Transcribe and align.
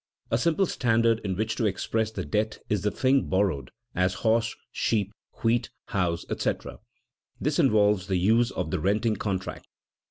A 0.31 0.37
simple 0.39 0.65
standard 0.65 1.19
in 1.19 1.35
which 1.35 1.55
to 1.57 1.67
express 1.67 2.09
the 2.09 2.25
debt 2.25 2.57
is 2.69 2.81
the 2.81 2.89
thing 2.89 3.29
borrowed, 3.29 3.69
as 3.93 4.15
horse, 4.25 4.55
sheep, 4.71 5.13
wheat, 5.43 5.69
house, 5.89 6.25
etc. 6.27 6.79
This 7.39 7.59
involves 7.59 8.07
the 8.07 8.17
use 8.17 8.49
of 8.49 8.71
the 8.71 8.79
renting 8.79 9.17
contract. 9.17 9.67